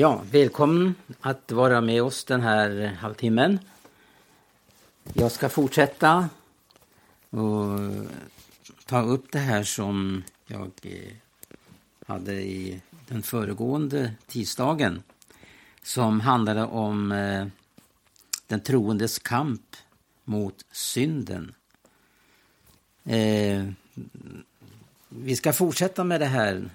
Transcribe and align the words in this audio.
Ja, 0.00 0.22
välkommen 0.30 0.94
att 1.20 1.52
vara 1.52 1.80
med 1.80 2.02
oss 2.02 2.24
den 2.24 2.40
här 2.40 2.96
halvtimmen. 3.00 3.58
Jag 5.12 5.32
ska 5.32 5.48
fortsätta 5.48 6.28
och 7.30 7.80
ta 8.86 9.02
upp 9.02 9.32
det 9.32 9.38
här 9.38 9.62
som 9.62 10.24
jag 10.46 10.70
eh, 10.82 11.12
hade 12.06 12.32
i 12.32 12.80
den 13.08 13.22
föregående 13.22 14.14
tisdagen 14.26 15.02
som 15.82 16.20
handlade 16.20 16.64
om 16.64 17.12
eh, 17.12 17.46
den 18.46 18.60
troendes 18.60 19.18
kamp 19.18 19.76
mot 20.24 20.64
synden. 20.72 21.54
Eh, 23.04 23.64
vi 25.08 25.36
ska 25.36 25.52
fortsätta 25.52 26.04
med 26.04 26.20
det 26.20 26.26
här 26.26 26.70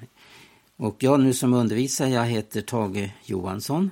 och 0.77 0.95
jag 0.99 1.19
nu 1.19 1.33
som 1.33 1.53
undervisar 1.53 2.07
jag 2.07 2.25
heter 2.25 2.61
Tage 2.61 3.09
Johansson. 3.25 3.91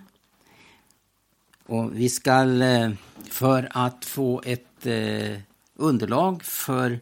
Och 1.66 1.96
vi 1.96 2.10
ska 2.10 2.64
eh, 2.64 2.92
för 3.30 3.68
att 3.72 4.06
få 4.06 4.42
ett 4.46 4.86
eh, 4.86 5.40
underlag 5.76 6.44
för 6.44 7.00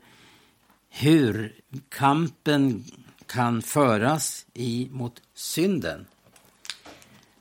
hur 0.89 1.55
kampen 1.89 2.83
kan 3.25 3.61
föras 3.61 4.45
i, 4.53 4.89
mot 4.91 5.21
synden. 5.33 6.05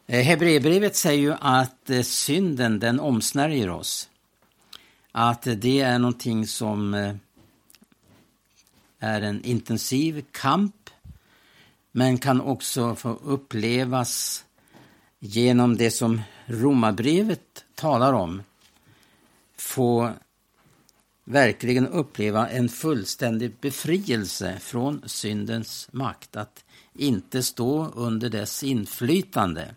Eh, 0.06 0.24
Hebreerbrevet 0.24 0.96
säger 0.96 1.22
ju 1.22 1.34
att 1.40 1.90
synden 2.02 2.78
den 2.78 3.00
omsnärjer 3.00 3.70
oss. 3.70 4.08
Att 5.12 5.42
det 5.42 5.80
är 5.80 5.98
någonting 5.98 6.46
som 6.46 6.94
är 8.98 9.22
en 9.22 9.44
intensiv 9.44 10.24
kamp 10.32 10.90
men 11.98 12.18
kan 12.18 12.40
också 12.40 12.94
få 12.94 13.18
upplevas 13.24 14.44
genom 15.18 15.76
det 15.76 15.90
som 15.90 16.22
Romarbrevet 16.46 17.64
talar 17.74 18.12
om. 18.12 18.42
Få 19.56 20.12
verkligen 21.24 21.86
uppleva 21.86 22.48
en 22.48 22.68
fullständig 22.68 23.52
befrielse 23.60 24.58
från 24.60 25.02
syndens 25.06 25.88
makt, 25.92 26.36
att 26.36 26.64
inte 26.94 27.42
stå 27.42 27.86
under 27.86 28.30
dess 28.30 28.62
inflytande. 28.62 29.74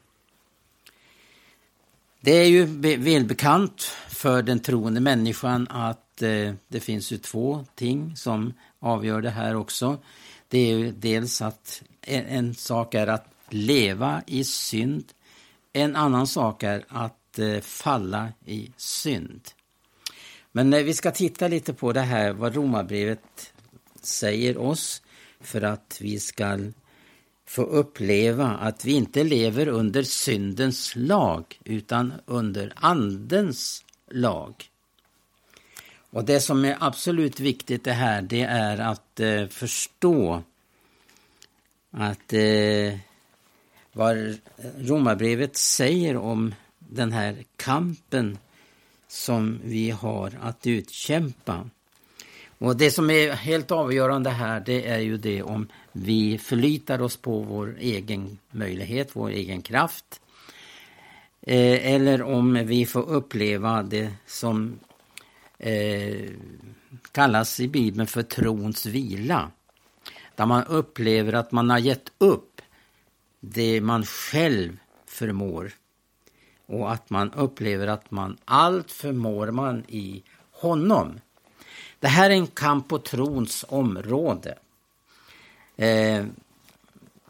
Det 2.19 2.31
är 2.31 2.47
ju 2.47 2.65
välbekant 2.97 3.81
för 4.09 4.43
den 4.43 4.59
troende 4.59 4.99
människan 4.99 5.67
att 5.69 6.21
eh, 6.21 6.53
det 6.67 6.79
finns 6.79 7.11
ju 7.11 7.17
två 7.17 7.65
ting 7.75 8.15
som 8.15 8.53
avgör 8.79 9.21
det 9.21 9.29
här 9.29 9.55
också. 9.55 9.97
Det 10.51 10.59
är 10.59 10.77
ju 10.77 10.91
dels 10.91 11.41
att 11.41 11.83
en, 12.01 12.25
en 12.25 12.55
sak 12.55 12.93
är 12.93 13.07
att 13.07 13.27
leva 13.49 14.23
i 14.27 14.43
synd. 14.43 15.03
En 15.73 15.95
annan 15.95 16.27
sak 16.27 16.63
är 16.63 16.85
att 16.87 17.39
eh, 17.39 17.59
falla 17.59 18.29
i 18.45 18.71
synd. 18.77 19.41
Men 20.51 20.73
eh, 20.73 20.83
vi 20.83 20.93
ska 20.93 21.11
titta 21.11 21.47
lite 21.47 21.73
på 21.73 21.93
det 21.93 22.01
här 22.01 22.33
vad 22.33 22.55
Romarbrevet 22.55 23.53
säger 24.01 24.57
oss 24.57 25.01
för 25.39 25.61
att 25.61 25.97
vi 26.01 26.19
ska 26.19 26.59
få 27.45 27.61
uppleva 27.61 28.47
att 28.47 28.85
vi 28.85 28.91
inte 28.93 29.23
lever 29.23 29.67
under 29.67 30.03
syndens 30.03 30.93
lag 30.95 31.59
utan 31.63 32.13
under 32.25 32.73
Andens 32.75 33.85
lag. 34.09 34.65
Och 36.11 36.25
det 36.25 36.39
som 36.39 36.65
är 36.65 36.77
absolut 36.79 37.39
viktigt 37.39 37.83
det 37.83 37.93
här 37.93 38.21
det 38.21 38.41
är 38.41 38.77
att 38.77 39.19
eh, 39.19 39.47
förstå 39.47 40.43
att 41.91 42.33
eh, 42.33 42.97
vad 43.93 44.37
Romarbrevet 44.77 45.57
säger 45.57 46.17
om 46.17 46.55
den 46.79 47.11
här 47.11 47.43
kampen 47.55 48.37
som 49.07 49.59
vi 49.63 49.89
har 49.89 50.31
att 50.41 50.67
utkämpa. 50.67 51.69
Och 52.57 52.77
det 52.77 52.91
som 52.91 53.09
är 53.09 53.31
helt 53.31 53.71
avgörande 53.71 54.29
här 54.29 54.59
det 54.59 54.87
är 54.87 54.99
ju 54.99 55.17
det 55.17 55.43
om 55.43 55.67
vi 55.91 56.37
förlitar 56.37 57.01
oss 57.01 57.17
på 57.17 57.39
vår 57.39 57.77
egen 57.79 58.37
möjlighet, 58.51 59.09
vår 59.13 59.29
egen 59.29 59.61
kraft. 59.61 60.21
Eh, 61.41 61.93
eller 61.93 62.21
om 62.23 62.53
vi 62.53 62.85
får 62.85 63.09
uppleva 63.09 63.83
det 63.83 64.13
som 64.25 64.79
eh, 65.61 66.29
kallas 67.11 67.59
i 67.59 67.67
Bibeln 67.67 68.07
för 68.07 68.23
trons 68.23 68.85
vila 68.85 69.51
där 70.35 70.45
man 70.45 70.63
upplever 70.63 71.33
att 71.33 71.51
man 71.51 71.69
har 71.69 71.79
gett 71.79 72.11
upp 72.17 72.61
det 73.39 73.81
man 73.81 74.05
själv 74.05 74.77
förmår 75.05 75.71
och 76.65 76.91
att 76.91 77.09
man 77.09 77.31
upplever 77.31 77.87
att 77.87 78.11
man 78.11 78.37
allt 78.45 78.91
förmår 78.91 79.51
man 79.51 79.83
i 79.87 80.23
honom. 80.51 81.19
Det 81.99 82.07
här 82.07 82.29
är 82.29 82.33
en 82.33 82.47
kamp 82.47 82.87
på 82.87 82.99
trons 82.99 83.65
område. 83.67 84.57
Eh, 85.75 86.25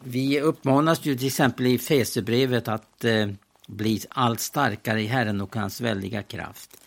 vi 0.03 0.42
uppmanas 0.42 1.06
ju 1.06 1.18
till 1.18 1.28
exempel 1.28 1.68
i 1.68 1.78
Fesebrevet 1.78 2.68
att 2.68 3.03
eh, 3.03 3.28
bli 3.68 4.02
allt 4.09 4.40
starkare 4.40 5.02
i 5.02 5.06
Herren 5.06 5.42
och 5.42 5.56
hans 5.56 5.81
väldiga 5.81 6.24
kraft. 6.24 6.81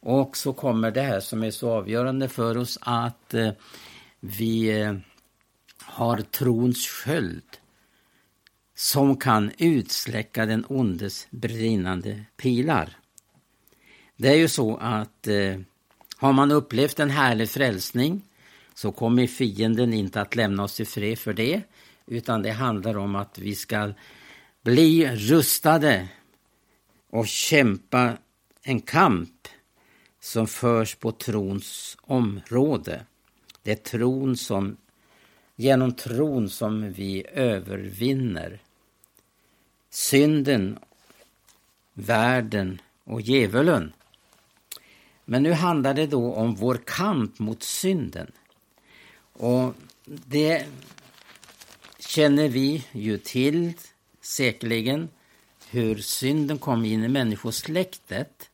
Och 0.00 0.36
så 0.36 0.52
kommer 0.52 0.90
det 0.90 1.02
här 1.02 1.20
som 1.20 1.42
är 1.42 1.50
så 1.50 1.70
avgörande 1.70 2.28
för 2.28 2.56
oss 2.56 2.78
att 2.80 3.34
eh, 3.34 3.50
vi 4.20 4.80
eh, 4.80 4.94
har 5.82 6.20
trons 6.20 6.86
sköld 6.86 7.58
som 8.74 9.16
kan 9.16 9.52
utsläcka 9.58 10.46
den 10.46 10.64
ondes 10.68 11.26
brinnande 11.30 12.24
pilar. 12.36 12.96
Det 14.16 14.28
är 14.28 14.36
ju 14.36 14.48
så 14.48 14.76
att 14.76 15.26
eh, 15.26 15.60
har 16.16 16.32
man 16.32 16.52
upplevt 16.52 17.00
en 17.00 17.10
härlig 17.10 17.48
frälsning 17.48 18.22
så 18.74 18.92
kommer 18.92 19.26
fienden 19.26 19.94
inte 19.94 20.20
att 20.20 20.36
lämna 20.36 20.62
oss 20.62 20.80
i 20.80 20.84
fred 20.84 21.18
för 21.18 21.32
det 21.32 21.62
utan 22.06 22.42
det 22.42 22.50
handlar 22.50 22.96
om 22.96 23.14
att 23.14 23.38
vi 23.38 23.54
ska 23.54 23.92
bli 24.62 25.16
rustade 25.16 26.08
och 27.10 27.26
kämpa 27.26 28.16
en 28.62 28.80
kamp 28.80 29.37
som 30.20 30.46
förs 30.46 30.94
på 30.94 31.12
trons 31.12 31.96
område. 32.00 33.04
Det 33.62 33.70
är 33.70 33.76
tron 33.76 34.36
som 34.36 34.76
genom 35.56 35.92
tron 35.92 36.50
som 36.50 36.92
vi 36.92 37.24
övervinner 37.32 38.60
synden, 39.90 40.78
världen 41.94 42.80
och 43.04 43.20
djävulen. 43.20 43.92
Men 45.24 45.42
nu 45.42 45.52
handlar 45.52 45.94
det 45.94 46.06
då 46.06 46.32
om 46.32 46.54
vår 46.54 46.80
kamp 46.84 47.38
mot 47.38 47.62
synden. 47.62 48.32
Och 49.32 49.74
det 50.04 50.66
känner 51.98 52.48
vi 52.48 52.84
ju 52.92 53.18
till 53.18 53.72
säkerligen 54.20 55.08
hur 55.70 55.96
synden 55.96 56.58
kom 56.58 56.84
in 56.84 57.04
i 57.04 57.08
människosläktet. 57.08 58.47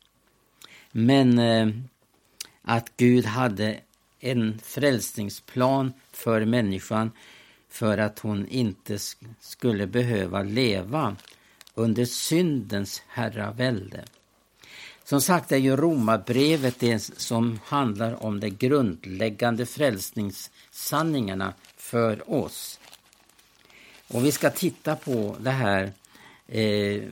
Men 0.96 1.38
eh, 1.38 1.68
att 2.62 2.96
Gud 2.96 3.24
hade 3.24 3.80
en 4.20 4.58
frälsningsplan 4.58 5.92
för 6.12 6.44
människan 6.44 7.10
för 7.68 7.98
att 7.98 8.18
hon 8.18 8.48
inte 8.48 8.98
skulle 9.40 9.86
behöva 9.86 10.42
leva 10.42 11.16
under 11.74 12.04
syndens 12.04 13.02
herravälde. 13.08 14.04
Som 15.04 15.20
sagt 15.20 15.52
är 15.52 15.56
ju 15.56 15.76
Romarbrevet 15.76 16.80
det 16.80 16.98
som 16.98 17.60
handlar 17.64 18.24
om 18.24 18.40
de 18.40 18.50
grundläggande 18.50 19.66
frälsningssanningarna 19.66 21.54
för 21.76 22.30
oss. 22.30 22.80
Och 24.08 24.24
vi 24.24 24.32
ska 24.32 24.50
titta 24.50 24.96
på 24.96 25.36
det 25.40 25.50
här 25.50 25.92
eh, 26.46 27.02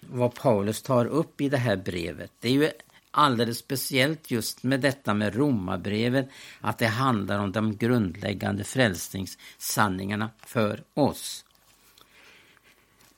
vad 0.00 0.34
Paulus 0.34 0.82
tar 0.82 1.06
upp 1.06 1.40
i 1.40 1.48
det 1.48 1.56
här 1.56 1.76
brevet. 1.76 2.30
Det 2.40 2.48
är 2.48 2.52
ju 2.52 2.70
alldeles 3.18 3.58
speciellt 3.58 4.30
just 4.30 4.62
med 4.62 4.80
detta 4.80 5.14
med 5.14 5.34
romabrevet 5.34 6.28
att 6.60 6.78
det 6.78 6.86
handlar 6.86 7.38
om 7.38 7.52
de 7.52 7.76
grundläggande 7.76 8.64
frälsningssanningarna 8.64 10.30
för 10.46 10.84
oss. 10.94 11.44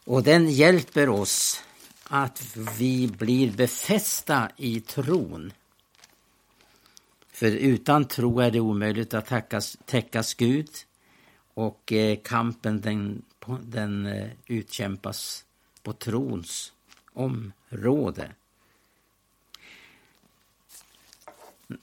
Och 0.04 0.22
den 0.22 0.50
hjälper 0.50 1.08
oss 1.08 1.64
att 2.04 2.56
vi 2.78 3.08
blir 3.18 3.52
befästa 3.52 4.50
i 4.56 4.80
tron. 4.80 5.52
För 7.32 7.50
utan 7.50 8.04
tro 8.04 8.40
är 8.40 8.50
det 8.50 8.60
omöjligt 8.60 9.14
att 9.14 9.26
täckas, 9.26 9.76
täckas 9.84 10.34
Gud 10.34 10.68
och 11.54 11.92
eh, 11.92 12.18
kampen 12.24 12.80
den, 12.80 13.22
den 13.60 14.06
eh, 14.06 14.30
utkämpas 14.46 15.44
på 15.82 15.92
trons 15.92 16.72
område. 17.12 18.32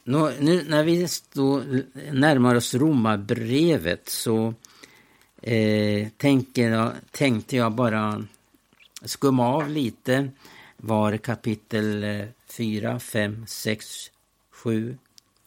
Nu 0.03 0.65
när 0.67 0.83
vi 0.83 1.07
då 1.33 1.63
närmar 2.11 2.55
oss 2.55 2.73
romabrevet 2.73 4.09
så 4.09 4.53
eh, 5.41 6.07
jag, 6.17 6.91
tänkte 7.11 7.55
jag 7.55 7.71
bara 7.71 8.23
skumma 9.01 9.47
av 9.47 9.69
lite 9.69 10.29
var 10.77 11.17
kapitel 11.17 12.05
4, 12.47 12.99
5, 12.99 13.45
6, 13.47 14.11
7, 14.49 14.97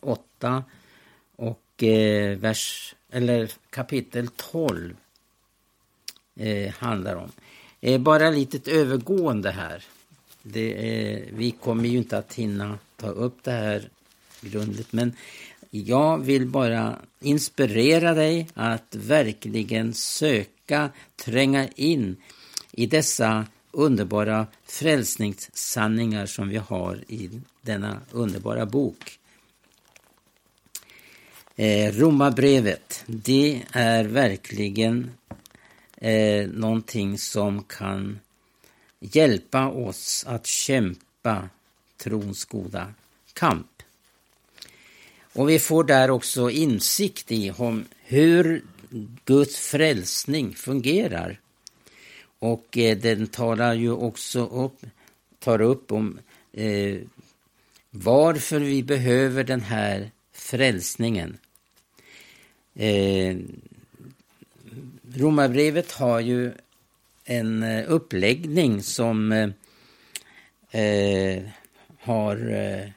8 0.01 0.65
och 1.37 1.83
eh, 1.83 2.39
vers, 2.39 2.95
eller 3.11 3.51
kapitel 3.71 4.29
12 4.29 4.97
eh, 6.37 6.73
handlar 6.75 7.17
om. 7.17 7.33
Eh, 7.81 8.01
bara 8.01 8.31
lite 8.31 8.71
övergående 8.71 9.51
här. 9.51 9.85
Det, 10.43 11.25
vi 11.33 11.51
kommer 11.51 11.89
ju 11.89 11.99
inte 11.99 12.19
att 12.19 12.35
hinna 12.35 12.79
ta 12.97 13.09
upp 13.09 13.43
det 13.43 13.51
här 13.51 13.89
grundligt 14.41 14.93
men 14.93 15.13
jag 15.71 16.19
vill 16.19 16.47
bara 16.47 16.99
inspirera 17.21 18.15
dig 18.15 18.49
att 18.55 18.95
verkligen 18.95 19.95
söka 19.95 20.91
tränga 21.17 21.69
in 21.69 22.17
i 22.73 22.87
dessa 22.87 23.47
underbara 23.71 24.47
frälsningssanningar 24.65 26.27
som 26.27 26.49
vi 26.49 26.57
har 26.57 27.05
i 27.09 27.31
denna 27.63 28.01
underbara 28.11 28.67
bok. 28.67 29.19
Eh, 31.57 31.93
Romarbrevet, 31.93 33.05
det 33.07 33.63
är 33.73 34.05
verkligen 34.05 35.11
eh, 35.97 36.49
någonting 36.49 37.19
som 37.19 37.63
kan 37.63 38.19
hjälpa 39.01 39.69
oss 39.69 40.25
att 40.29 40.47
kämpa 40.47 41.49
trons 41.97 42.45
goda 42.45 42.95
kamp. 43.33 43.80
Och 45.33 45.51
vi 45.51 45.59
får 45.59 45.85
där 45.85 46.11
också 46.11 46.51
insikt 46.51 47.33
i 47.33 47.51
om 47.51 47.85
hur 48.05 48.63
Guds 49.25 49.59
frälsning 49.59 50.55
fungerar. 50.55 51.41
Och 52.39 52.79
eh, 52.79 52.99
den 52.99 53.27
talar 53.27 53.75
ju 53.75 53.93
också 53.93 54.47
upp, 54.47 54.87
tar 55.39 55.61
upp 55.61 55.93
om 55.93 56.19
eh, 56.53 56.99
varför 57.91 58.61
vi 58.61 58.83
behöver 58.83 59.45
den 59.45 59.61
här 59.61 60.11
frälsningen. 60.33 61.39
Eh, 62.75 63.37
Romarbrevet 65.15 65.93
har 65.93 66.21
ju 66.21 66.53
en 67.25 67.63
eh, 67.63 67.85
uppläggning 67.89 68.83
som 68.83 69.33
eh, 69.33 69.51
eh 70.81 71.43
har, 72.01 72.51
eh, 72.53 72.89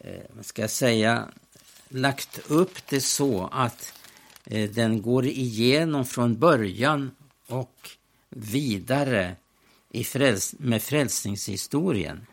Eh, 0.00 0.22
vad 0.30 0.46
ska 0.46 0.62
jag 0.62 0.70
säga, 0.70 1.28
lagt 1.88 2.50
upp 2.50 2.86
det 2.88 3.00
så 3.00 3.48
att 3.52 3.94
eh, 4.44 4.70
den 4.70 5.02
går 5.02 5.26
igenom 5.26 6.04
från 6.04 6.38
början 6.38 7.10
och 7.46 7.90
vidare 8.28 9.36
i 9.90 10.04
fräls 10.04 10.54
med 10.58 10.82
frälsningshistorien. 10.82 12.26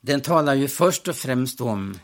Den 0.00 0.20
talar 0.20 0.54
ju 0.54 0.68
först 0.68 1.08
och 1.08 1.16
främst 1.16 1.60
om, 1.60 1.98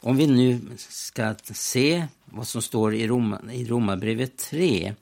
om 0.00 0.16
vi 0.16 0.26
nu 0.26 0.60
ska 0.76 1.34
se 1.44 2.06
vad 2.24 2.48
som 2.48 2.62
står 2.62 2.94
i, 2.94 3.06
Roma, 3.06 3.40
i 3.52 3.64
Romarbrevet 3.64 4.38
3, 4.38 4.94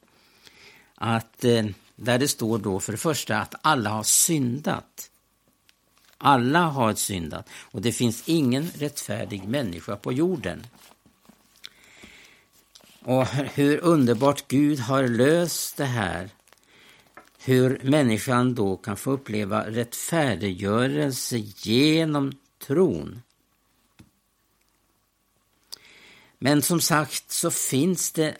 att 0.94 1.44
eh, 1.44 1.66
där 1.96 2.18
det 2.18 2.28
står 2.28 2.58
då 2.58 2.80
för 2.80 2.92
det 2.92 2.98
första 2.98 3.38
att 3.38 3.54
alla 3.62 3.90
har 3.90 4.02
syndat. 4.02 5.10
Alla 6.24 6.60
har 6.60 6.94
syndat 6.94 7.48
och 7.50 7.82
det 7.82 7.92
finns 7.92 8.22
ingen 8.26 8.70
rättfärdig 8.78 9.48
människa 9.48 9.96
på 9.96 10.12
jorden. 10.12 10.66
Och 13.04 13.26
hur 13.26 13.78
underbart 13.78 14.48
Gud 14.48 14.78
har 14.78 15.08
löst 15.08 15.76
det 15.76 15.84
här. 15.84 16.30
Hur 17.38 17.80
människan 17.82 18.54
då 18.54 18.76
kan 18.76 18.96
få 18.96 19.10
uppleva 19.10 19.66
rättfärdiggörelse 19.70 21.36
genom 21.56 22.32
tron. 22.66 23.22
Men 26.38 26.62
som 26.62 26.80
sagt 26.80 27.30
så 27.30 27.50
finns 27.50 28.12
det 28.12 28.36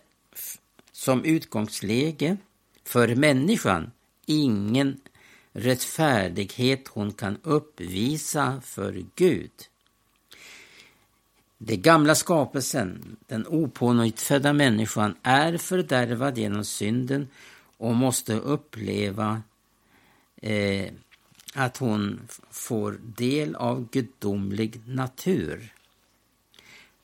som 0.93 1.25
utgångsläge 1.25 2.37
för 2.85 3.15
människan 3.15 3.91
ingen 4.27 5.01
rättfärdighet 5.53 6.89
hon 6.89 7.13
kan 7.13 7.39
uppvisa 7.43 8.61
för 8.65 9.05
Gud. 9.15 9.51
Den 11.59 11.83
gamla 11.83 12.15
skapelsen, 12.15 13.17
den 13.27 13.47
opånyttfödda 13.47 14.53
människan, 14.53 15.15
är 15.23 15.57
fördärvad 15.57 16.39
genom 16.39 16.65
synden 16.65 17.29
och 17.77 17.95
måste 17.95 18.35
uppleva 18.35 19.43
eh, 20.37 20.93
att 21.55 21.77
hon 21.77 22.21
får 22.51 22.99
del 23.17 23.55
av 23.55 23.89
gudomlig 23.91 24.81
natur. 24.87 25.75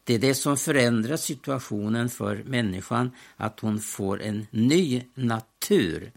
Det 0.05 0.15
är 0.15 0.19
det 0.19 0.35
som 0.35 0.57
förändrar 0.57 1.17
situationen 1.17 2.09
för 2.09 2.43
människan, 2.45 3.11
att 3.37 3.61
hon 3.61 3.81
får 3.81 4.23
en 4.23 4.47
ny 4.51 5.05
natur. 5.15 6.13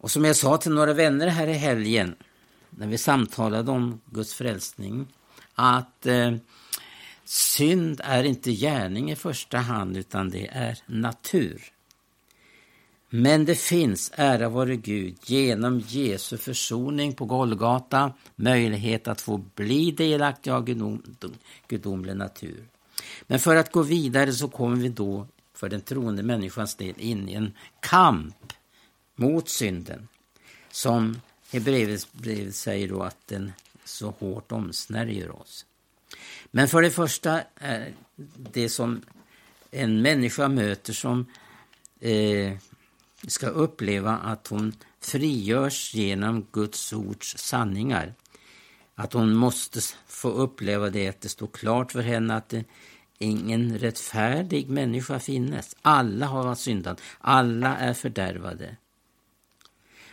Och 0.00 0.10
som 0.10 0.24
jag 0.24 0.36
sa 0.36 0.56
till 0.56 0.72
några 0.72 0.92
vänner 0.92 1.26
här 1.26 1.46
i 1.46 1.52
helgen, 1.52 2.14
när 2.70 2.86
vi 2.86 2.98
samtalade 2.98 3.70
om 3.70 4.00
Guds 4.06 4.34
frälsning, 4.34 5.06
att 5.54 6.06
eh, 6.06 6.34
synd 7.24 8.00
är 8.04 8.24
inte 8.24 8.52
gärning 8.52 9.10
i 9.10 9.16
första 9.16 9.58
hand, 9.58 9.96
utan 9.96 10.30
det 10.30 10.46
är 10.46 10.78
natur. 10.86 11.62
Men 13.10 13.44
det 13.44 13.54
finns, 13.54 14.12
ära 14.14 14.48
vare 14.48 14.76
Gud, 14.76 15.16
genom 15.24 15.80
Jesu 15.80 16.36
försoning 16.36 17.12
på 17.12 17.24
Golgata 17.24 18.12
möjlighet 18.36 19.08
att 19.08 19.20
få 19.20 19.36
bli 19.54 19.90
delaktig 19.90 20.50
av 20.50 20.64
gudomlig 21.68 22.16
natur. 22.16 22.64
Men 23.22 23.38
för 23.38 23.56
att 23.56 23.72
gå 23.72 23.82
vidare 23.82 24.32
så 24.32 24.48
kommer 24.48 24.76
vi 24.76 24.88
då 24.88 25.26
för 25.54 25.68
den 25.68 25.80
troende 25.80 26.22
människans 26.22 26.74
del 26.74 26.94
in 26.98 27.28
i 27.28 27.34
en 27.34 27.52
kamp 27.80 28.52
mot 29.20 29.48
synden 29.48 30.08
som 30.70 31.20
Hebreerbrevet 31.52 32.54
säger 32.54 32.88
då 32.88 33.02
att 33.02 33.26
den 33.26 33.52
så 33.84 34.10
hårt 34.10 34.52
omsnärjer 34.52 35.40
oss. 35.40 35.66
Men 36.50 36.68
för 36.68 36.82
det 36.82 36.90
första 36.90 37.42
är 37.54 37.92
det 38.52 38.68
som 38.68 39.02
en 39.70 40.02
människa 40.02 40.48
möter 40.48 40.92
som 40.92 41.26
eh, 42.00 42.52
ska 43.26 43.46
uppleva 43.46 44.16
att 44.16 44.46
hon 44.46 44.72
frigörs 45.00 45.94
genom 45.94 46.46
Guds 46.52 46.92
ords 46.92 47.38
sanningar. 47.38 48.14
Att 48.94 49.12
hon 49.12 49.34
måste 49.34 49.80
få 50.06 50.28
uppleva 50.30 50.90
det, 50.90 51.08
att 51.08 51.20
det 51.20 51.28
står 51.28 51.46
klart 51.46 51.92
för 51.92 52.02
henne 52.02 52.34
att 52.34 52.48
det 52.48 52.64
ingen 53.18 53.78
rättfärdig 53.78 54.68
människa 54.68 55.18
finnes. 55.18 55.76
Alla 55.82 56.26
har 56.26 56.54
syndat, 56.54 57.00
alla 57.18 57.76
är 57.76 57.94
fördärvade. 57.94 58.76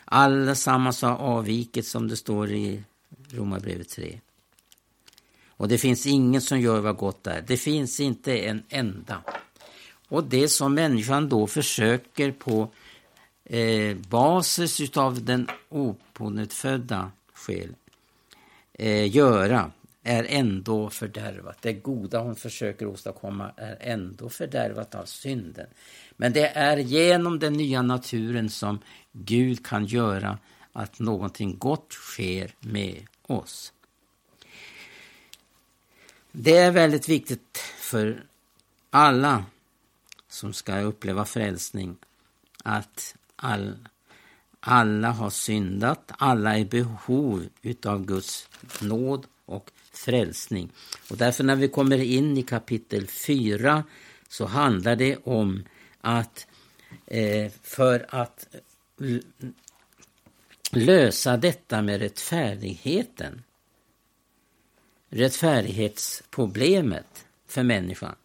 Allesammans 0.09 1.01
har 1.01 1.15
avvikit 1.15 1.87
som 1.87 2.07
det 2.07 2.17
står 2.17 2.51
i 2.51 2.83
Romarbrevet 3.31 3.89
3. 3.89 4.19
Och 5.47 5.67
det 5.67 5.77
finns 5.77 6.05
ingen 6.05 6.41
som 6.41 6.59
gör 6.59 6.79
vad 6.79 6.97
gott 6.97 7.27
är. 7.27 7.41
Det 7.47 7.57
finns 7.57 7.99
inte 7.99 8.37
en 8.37 8.63
enda. 8.69 9.21
Och 10.09 10.23
det 10.23 10.47
som 10.47 10.73
människan 10.73 11.29
då 11.29 11.47
försöker 11.47 12.31
på 12.31 12.69
eh, 13.43 13.97
basis 13.97 14.81
utav 14.81 15.25
den 15.25 15.47
opånyttfödda 15.69 17.11
själ 17.33 17.75
eh, 18.73 19.15
göra 19.15 19.71
är 20.07 20.25
ändå 20.29 20.89
fördärvat. 20.89 21.57
Det 21.61 21.73
goda 21.73 22.19
hon 22.19 22.35
försöker 22.35 22.85
åstadkomma 22.85 23.51
är 23.57 23.77
ändå 23.79 24.29
fördärvat 24.29 24.95
av 24.95 25.05
synden. 25.05 25.67
Men 26.17 26.33
det 26.33 26.47
är 26.47 26.77
genom 26.77 27.39
den 27.39 27.53
nya 27.53 27.81
naturen 27.81 28.49
som 28.49 28.79
Gud 29.11 29.65
kan 29.65 29.85
göra 29.85 30.37
att 30.73 30.99
någonting 30.99 31.57
gott 31.57 31.93
sker 31.93 32.55
med 32.59 33.07
oss. 33.21 33.73
Det 36.31 36.57
är 36.57 36.71
väldigt 36.71 37.09
viktigt 37.09 37.57
för 37.77 38.23
alla 38.89 39.45
som 40.27 40.53
ska 40.53 40.79
uppleva 40.79 41.25
frälsning 41.25 41.95
att 42.63 43.15
all, 43.35 43.87
alla 44.59 45.11
har 45.11 45.29
syndat, 45.29 46.11
alla 46.17 46.55
är 46.55 46.59
i 46.59 46.65
behov 46.65 47.45
utav 47.61 48.05
Guds 48.05 48.49
nåd 48.81 49.25
och 49.45 49.71
frälsning. 49.97 50.71
Och 51.09 51.17
därför 51.17 51.43
när 51.43 51.55
vi 51.55 51.67
kommer 51.67 51.97
in 51.97 52.37
i 52.37 52.43
kapitel 52.43 53.07
4 53.07 53.83
så 54.29 54.45
handlar 54.45 54.95
det 54.95 55.17
om 55.23 55.63
att 56.01 56.47
eh, 57.05 57.51
för 57.63 58.05
att 58.09 58.47
lösa 60.71 61.37
detta 61.37 61.81
med 61.81 61.99
rättfärdigheten, 61.99 63.43
rättfärdighetsproblemet 65.09 67.25
för 67.47 67.63
människan. 67.63 68.15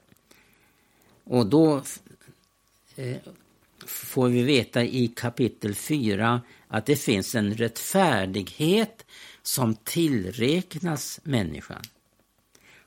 Och 1.25 1.47
då 1.47 1.83
eh, 2.97 3.17
får 3.87 4.29
vi 4.29 4.43
veta 4.43 4.85
i 4.85 5.09
kapitel 5.09 5.75
4 5.75 6.41
att 6.69 6.87
det 6.87 6.97
finns 6.97 7.35
en 7.35 7.55
rättfärdighet 7.55 9.07
som 9.43 9.75
tillräknas 9.75 11.21
människan. 11.23 11.83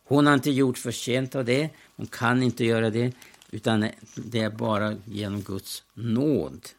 Hon 0.04 0.28
har 0.28 0.34
inte 0.34 0.52
gjort 0.52 0.78
förtjänt 0.78 1.36
av 1.36 1.46
det, 1.46 1.70
hon 1.96 2.08
kan 2.08 2.44
inte 2.44 2.66
göra 2.66 2.90
det, 2.90 3.14
utan 3.52 3.90
det 4.16 4.40
är 4.40 4.50
bara 4.50 4.96
genom 5.06 5.42
Guds 5.42 5.84
nåd. 5.94 6.70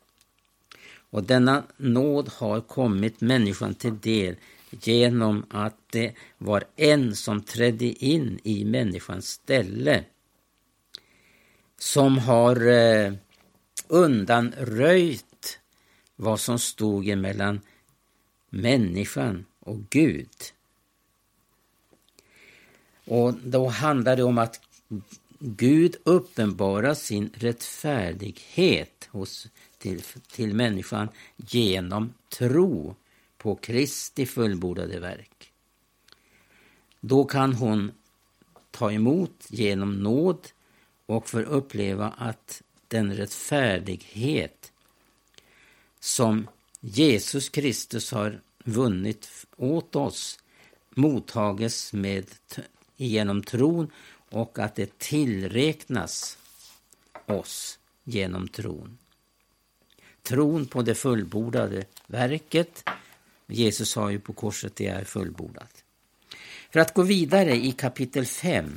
Och 1.11 1.23
denna 1.23 1.63
nåd 1.77 2.29
har 2.29 2.61
kommit 2.61 3.21
människan 3.21 3.75
till 3.75 3.99
del 3.99 4.37
genom 4.71 5.47
att 5.51 5.77
det 5.91 6.15
var 6.39 6.65
en 6.77 7.17
som 7.17 7.43
trädde 7.43 7.85
in 7.85 8.41
i 8.43 8.65
människans 8.65 9.29
ställe. 9.29 10.05
Som 11.79 12.19
har 12.19 12.67
eh, 12.67 13.13
undanröjt 13.89 15.59
vad 16.17 16.41
som 16.41 16.59
stod 16.59 17.09
emellan 17.09 17.61
människan 18.51 19.45
och 19.67 19.91
Gud. 19.91 20.31
Och 23.05 23.35
då 23.35 23.69
handlar 23.69 24.17
det 24.17 24.23
om 24.23 24.39
att 24.39 24.61
Gud 25.39 25.97
uppenbarar 26.05 26.95
sin 26.95 27.31
rättfärdighet 27.35 29.09
hos, 29.11 29.49
till, 29.79 30.03
till 30.31 30.55
människan 30.55 31.09
genom 31.37 32.15
tro 32.29 32.95
på 33.39 33.55
Kristi 33.55 34.27
fullbordade 34.27 35.01
verk. 35.01 35.53
Då 37.01 37.25
kan 37.25 37.53
hon 37.53 37.93
ta 38.71 38.93
emot 38.93 39.47
genom 39.49 40.03
nåd 40.03 40.49
och 41.07 41.29
få 41.29 41.41
uppleva 41.41 42.09
att 42.19 42.63
den 42.89 43.15
rättfärdighet 43.15 44.73
som 46.01 46.49
Jesus 46.81 47.49
Kristus 47.49 48.13
har 48.13 48.41
vunnit 48.67 49.47
åt 49.57 49.97
oss 49.97 50.39
mottages 50.91 51.93
med, 51.93 52.27
genom 52.97 53.43
tron 53.43 53.91
och 54.31 54.59
att 54.59 54.75
det 54.75 54.99
tillräknas 54.99 56.39
oss 57.27 57.79
genom 58.05 58.49
tron. 58.49 58.99
Tron 60.23 60.67
på 60.67 60.83
det 60.83 60.95
fullbordade 60.95 61.85
verket. 62.07 62.85
Jesus 63.47 63.91
sa 63.91 64.11
ju 64.11 64.19
på 64.19 64.33
korset 64.33 64.77
det 64.77 64.87
är 64.87 65.05
fullbordat. 65.05 65.85
För 66.71 66.81
att 66.81 66.95
gå 66.95 67.03
vidare 67.03 67.57
i 67.57 67.73
kapitel 67.73 68.27
5. 68.27 68.73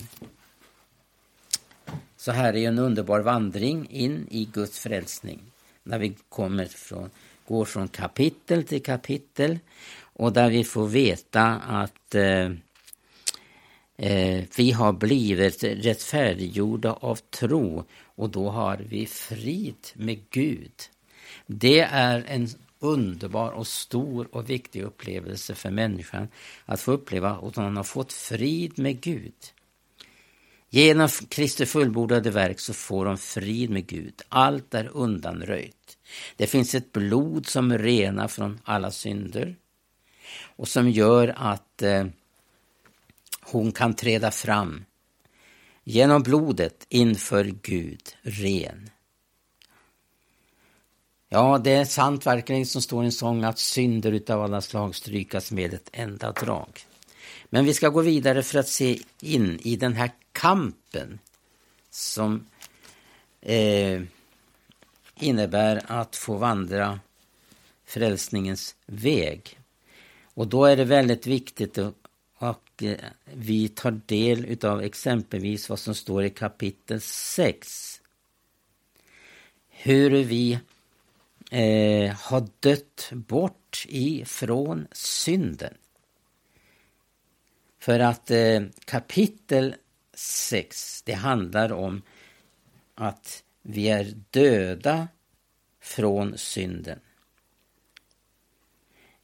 Så 2.18 2.32
här 2.32 2.56
är 2.56 2.68
en 2.68 2.80
underbar 2.80 3.20
vandring 3.20 3.90
in 3.90 4.28
i 4.32 4.46
Guds 4.46 4.80
frälsning. 4.80 5.40
När 5.84 6.00
vi 6.00 6.16
kommer 6.30 6.66
från, 6.66 7.10
går 7.50 7.66
från 7.66 7.88
kapitel 7.88 8.64
till 8.64 8.84
kapitel 8.84 9.60
och 10.02 10.34
där 10.34 10.50
vi 10.50 10.64
får 10.64 10.88
veta 10.88 11.46
att 11.56 12.16
eh, 12.16 12.52
eh, 13.98 14.44
vi 14.58 14.72
har 14.72 14.94
blivit 14.94 15.64
rättfärdiggjorda 15.64 16.94
av 16.94 17.16
tro 17.16 17.84
och 18.16 18.30
då 18.30 18.50
har 18.50 18.78
vi 18.90 19.06
frid 19.06 19.88
med 19.94 20.20
Gud. 20.30 20.72
Det 21.46 21.80
är 21.80 22.24
en 22.28 22.48
underbar 22.80 23.52
och 23.52 23.68
stor 23.68 24.28
och 24.32 24.50
viktig 24.50 24.84
upplevelse 24.84 25.56
för 25.56 25.72
människan 25.72 26.28
att 26.66 26.82
få 26.82 26.92
uppleva 26.92 27.30
att 27.30 27.56
hon 27.56 27.78
har 27.78 27.84
fått 27.84 28.14
frid 28.14 28.80
med 28.80 29.02
Gud. 29.02 29.34
Genom 30.70 31.10
Kristi 31.10 31.66
fullbordade 31.66 32.32
verk 32.32 32.60
så 32.60 32.74
får 32.74 33.06
de 33.06 33.18
frid 33.18 33.70
med 33.70 33.88
Gud. 33.88 34.22
Allt 34.30 34.74
är 34.74 34.90
undanröjt. 34.94 35.79
Det 36.36 36.48
finns 36.48 36.76
ett 36.76 36.92
blod 36.92 37.48
som 37.48 37.78
renar 37.78 38.28
från 38.28 38.60
alla 38.64 38.92
synder 38.92 39.56
och 40.42 40.68
som 40.68 40.90
gör 40.90 41.34
att 41.38 41.82
eh, 41.82 42.06
hon 43.42 43.72
kan 43.72 43.94
träda 43.94 44.32
fram 44.32 44.86
genom 45.84 46.24
blodet 46.24 46.86
inför 46.90 47.44
Gud 47.44 48.16
ren. 48.22 48.90
Ja, 51.30 51.58
det 51.64 51.72
är 51.72 51.86
sant 51.86 52.26
verkligen 52.26 52.66
som 52.66 52.82
står 52.82 53.04
i 53.04 53.06
en 53.06 53.12
sång 53.12 53.44
att 53.44 53.60
synder 53.60 54.12
utav 54.12 54.42
alla 54.42 54.62
slag 54.62 54.96
strykas 54.96 55.52
med 55.52 55.74
ett 55.74 55.90
enda 55.94 56.32
drag. 56.32 56.80
Men 57.50 57.66
vi 57.66 57.74
ska 57.74 57.90
gå 57.90 58.02
vidare 58.02 58.44
för 58.44 58.60
att 58.60 58.68
se 58.68 59.00
in 59.22 59.60
i 59.64 59.76
den 59.76 59.94
här 59.94 60.12
kampen 60.32 61.20
som 61.90 62.48
eh, 63.42 64.02
innebär 65.20 65.82
att 65.88 66.16
få 66.16 66.38
vandra 66.38 67.00
frälsningens 67.86 68.76
väg. 68.86 69.60
Och 70.34 70.48
då 70.48 70.66
är 70.66 70.78
det 70.78 70.86
väldigt 70.86 71.28
viktigt 71.28 71.78
att 72.38 72.82
eh, 72.82 72.96
vi 73.34 73.70
tar 73.70 74.02
del 74.06 74.58
av 74.66 74.82
exempelvis 74.82 75.70
vad 75.70 75.80
som 75.80 75.96
står 75.96 76.24
i 76.24 76.30
kapitel 76.30 77.02
6. 77.02 78.02
Hur 79.70 80.10
vi 80.10 80.60
eh, 81.52 82.16
har 82.16 82.48
dött 82.60 83.10
bort 83.12 83.86
ifrån 83.88 84.88
synden. 84.92 85.74
För 87.80 88.00
att 88.00 88.32
eh, 88.32 88.62
kapitel 88.86 89.76
6, 90.14 91.02
det 91.02 91.14
handlar 91.14 91.72
om 91.72 92.02
att 92.96 93.44
vi 93.62 93.90
är 93.90 94.14
döda 94.30 95.08
från 95.82 96.38
synden. 96.38 97.00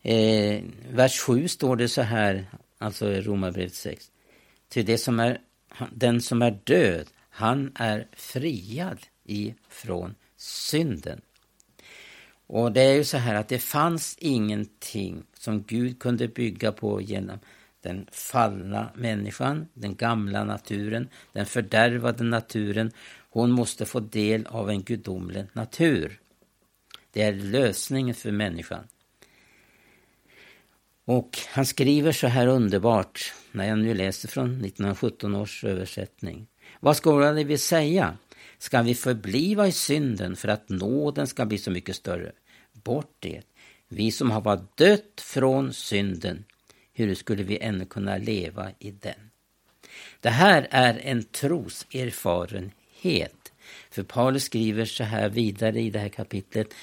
Eh, 0.02 0.64
vers 0.90 1.20
7 1.20 1.48
står 1.48 1.76
det 1.76 1.90
så 1.90 2.02
här, 2.02 2.46
alltså 2.78 3.12
i 3.12 3.22
Romarbrevet 3.22 3.74
6. 3.74 4.12
Till 4.68 4.86
det 4.86 4.98
som 4.98 5.20
är, 5.20 5.42
den 5.92 6.22
som 6.22 6.42
är 6.42 6.60
död, 6.64 7.08
han 7.30 7.72
är 7.76 8.08
friad 8.12 9.00
ifrån 9.24 10.16
synden. 10.38 11.22
Och 12.48 12.72
det 12.72 12.82
är 12.82 12.94
ju 12.94 13.04
så 13.04 13.18
här 13.18 13.36
att 13.36 13.48
det 13.48 13.60
fanns 13.60 14.16
ingenting 14.20 15.24
som 15.34 15.64
Gud 15.64 16.00
kunde 16.00 16.28
bygga 16.28 16.72
på 16.72 17.02
genom 17.02 17.40
den 17.86 18.08
fallna 18.12 18.90
människan, 18.96 19.68
den 19.74 19.96
gamla 19.96 20.44
naturen, 20.44 21.10
den 21.34 21.46
fördärvade 21.46 22.24
naturen. 22.24 22.92
Hon 23.30 23.52
måste 23.52 23.86
få 23.86 24.00
del 24.00 24.48
av 24.48 24.70
en 24.70 24.84
gudomlig 24.84 25.46
natur. 25.54 26.20
Det 27.12 27.22
är 27.22 27.34
lösningen 27.34 28.16
för 28.16 28.32
människan. 28.32 28.88
Och 31.06 31.38
han 31.50 31.66
skriver 31.66 32.12
så 32.12 32.28
här 32.28 32.48
underbart, 32.48 33.34
när 33.52 33.68
jag 33.68 33.80
nu 33.80 33.94
läser 33.94 34.28
från 34.28 34.46
1917 34.46 35.36
års 35.36 35.64
översättning. 35.64 36.48
Vad 36.80 36.98
ska 36.98 37.32
vi 37.32 37.58
säga? 37.58 38.18
Ska 38.58 38.82
vi 38.82 38.96
förbliva 38.96 39.68
i 39.68 39.72
synden 39.72 40.36
för 40.36 40.48
att 40.48 40.70
nåden 40.70 41.28
ska 41.28 41.46
bli 41.46 41.58
så 41.58 41.72
mycket 41.72 41.96
större? 41.96 42.32
Bort 42.74 43.16
det. 43.20 43.42
Vi 43.88 44.12
som 44.12 44.32
har 44.32 44.42
varit 44.42 44.78
dött 44.78 45.22
från 45.22 45.74
synden, 45.74 46.46
hur 46.96 47.16
skulle 47.16 47.44
vi 47.44 47.58
ännu 47.58 47.86
kunna 47.86 48.18
leva 48.18 48.72
i 48.80 48.92
den? 48.92 49.32
Det 50.20 50.30
här 50.30 50.68
är 50.72 51.00
en 51.04 51.24
troserfarenhet. 51.24 53.54
För 53.90 54.04
Paulus 54.04 54.44
skriver 54.44 54.86
så 54.86 55.04
här 55.04 55.30
vidare 55.30 55.82
i 55.82 55.90
det 55.90 56.00
här 56.00 56.10
kapitlet 56.10 56.74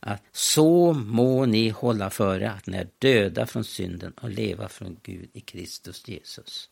att 0.00 0.22
så 0.32 0.92
må 0.92 1.46
ni 1.46 1.68
hålla 1.68 2.10
före 2.10 2.50
att 2.50 2.66
ni 2.66 2.76
är 2.76 2.88
döda 2.98 3.46
från 3.46 3.64
synden 3.64 4.12
och 4.12 4.30
leva 4.30 4.68
från 4.68 4.96
Gud 5.02 5.30
i 5.32 5.40
Kristus 5.40 6.08
Jesus. 6.08 6.68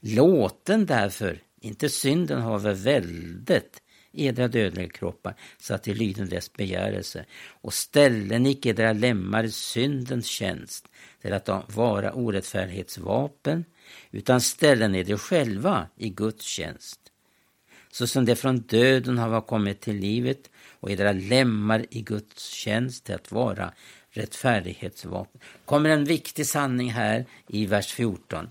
Låten 0.00 0.86
därför, 0.86 1.38
inte 1.60 1.88
synden 1.88 2.40
haver 2.40 2.74
väldigt 2.74 3.82
edra 4.14 4.48
dödliga 4.48 4.88
kroppar 4.88 5.34
så 5.58 5.74
att 5.74 5.82
de 5.82 5.94
lyder 5.94 6.24
dess 6.24 6.52
begärelse 6.52 7.24
och 7.48 7.74
ställen 7.74 8.46
icke 8.46 8.68
edra 8.68 8.92
lemmar 8.92 9.44
i 9.44 9.50
syndens 9.50 10.26
tjänst 10.26 10.88
till 11.22 11.32
att 11.32 11.76
vara 11.76 12.12
orättfärdighetsvapen 12.12 13.64
utan 14.10 14.40
ställen 14.40 14.94
eder 14.94 15.16
själva 15.16 15.86
i 15.96 16.08
Guds 16.08 16.44
tjänst. 16.44 17.00
Så 17.90 18.06
som 18.06 18.24
det 18.24 18.36
från 18.36 18.58
döden 18.58 19.18
har 19.18 19.40
kommit 19.40 19.80
till 19.80 19.96
livet 19.96 20.50
och 20.80 20.90
edra 20.90 21.12
lemmar 21.12 21.86
i 21.90 22.00
Guds 22.00 22.48
tjänst 22.48 23.04
till 23.04 23.14
att 23.14 23.32
vara 23.32 23.72
rättfärdighetsvapen. 24.10 25.40
kommer 25.64 25.90
en 25.90 26.04
viktig 26.04 26.46
sanning 26.46 26.90
här 26.90 27.24
i 27.48 27.66
vers 27.66 27.92
14. 27.92 28.50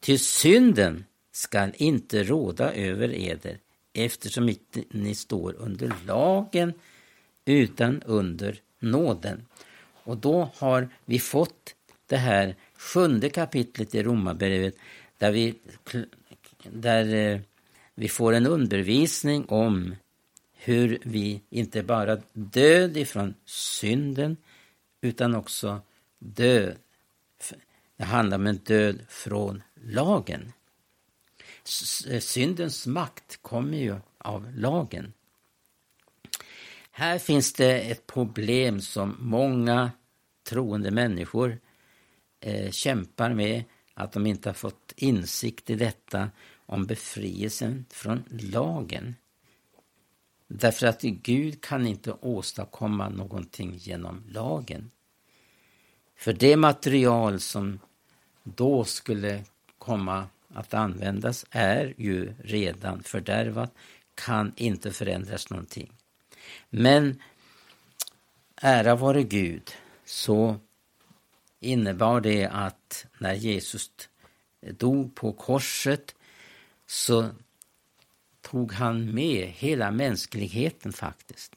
Ty 0.00 0.18
synden 0.18 1.04
skall 1.32 1.72
inte 1.76 2.24
råda 2.24 2.72
över 2.72 3.14
eder 3.14 3.58
eftersom 4.04 4.48
inte 4.48 4.84
ni 4.90 5.14
står 5.14 5.54
under 5.58 5.92
lagen 6.06 6.72
utan 7.44 8.02
under 8.02 8.60
nåden. 8.78 9.46
Och 10.04 10.16
då 10.16 10.50
har 10.56 10.88
vi 11.04 11.18
fått 11.18 11.74
det 12.06 12.16
här 12.16 12.54
sjunde 12.76 13.30
kapitlet 13.30 13.94
i 13.94 14.02
Romarbrevet 14.02 14.74
där 15.18 15.32
vi, 15.32 15.54
där 16.62 17.14
eh, 17.14 17.40
vi 17.94 18.08
får 18.08 18.32
en 18.32 18.46
undervisning 18.46 19.44
om 19.48 19.94
hur 20.52 20.98
vi 21.02 21.42
inte 21.50 21.82
bara 21.82 22.18
död 22.32 22.96
ifrån 22.96 23.34
synden 23.44 24.36
utan 25.00 25.34
också 25.34 25.80
död. 26.18 26.76
Det 27.96 28.04
handlar 28.04 28.38
om 28.38 28.46
en 28.46 28.56
död 28.56 28.98
från 29.08 29.62
lagen. 29.84 30.52
Eh, 32.08 32.20
syndens 32.20 32.86
makt 32.86 33.38
kommer 33.42 33.78
ju 33.78 33.96
av 34.18 34.52
lagen. 34.54 35.12
Här 36.90 37.18
finns 37.18 37.52
det 37.52 37.80
ett 37.80 38.06
problem 38.06 38.80
som 38.80 39.16
många 39.20 39.90
troende 40.42 40.90
människor 40.90 41.58
eh, 42.40 42.70
kämpar 42.70 43.34
med, 43.34 43.64
att 43.94 44.12
de 44.12 44.26
inte 44.26 44.48
har 44.48 44.54
fått 44.54 44.92
insikt 44.96 45.70
i 45.70 45.74
detta 45.74 46.30
om 46.66 46.86
befrielsen 46.86 47.84
från 47.90 48.24
lagen. 48.28 49.14
Därför 50.48 50.86
att 50.86 51.02
Gud 51.02 51.60
kan 51.60 51.86
inte 51.86 52.12
åstadkomma 52.12 53.08
någonting 53.08 53.74
genom 53.76 54.24
lagen. 54.28 54.90
För 56.16 56.32
det 56.32 56.56
material 56.56 57.40
som 57.40 57.80
då 58.42 58.84
skulle 58.84 59.44
komma 59.78 60.28
att 60.56 60.74
användas 60.74 61.46
är 61.50 61.94
ju 61.96 62.34
redan 62.38 63.02
fördärvat, 63.02 63.74
kan 64.14 64.52
inte 64.56 64.92
förändras 64.92 65.50
någonting. 65.50 65.92
Men 66.70 67.22
ära 68.56 68.94
vare 68.94 69.22
Gud, 69.22 69.70
så 70.04 70.56
innebar 71.60 72.20
det 72.20 72.46
att 72.46 73.06
när 73.18 73.34
Jesus 73.34 73.90
dog 74.60 75.14
på 75.14 75.32
korset 75.32 76.14
så 76.86 77.30
tog 78.40 78.72
han 78.72 79.14
med 79.14 79.48
hela 79.48 79.90
mänskligheten 79.90 80.92
faktiskt 80.92 81.52